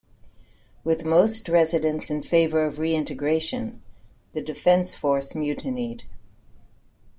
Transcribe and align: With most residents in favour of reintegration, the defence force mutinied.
With 0.83 1.05
most 1.05 1.47
residents 1.47 2.09
in 2.09 2.23
favour 2.23 2.65
of 2.65 2.79
reintegration, 2.79 3.83
the 4.33 4.41
defence 4.41 4.95
force 4.95 5.35
mutinied. 5.35 6.05